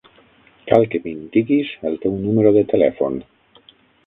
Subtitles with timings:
[0.71, 3.23] Cal que m'indiquis el teu número de telèfon.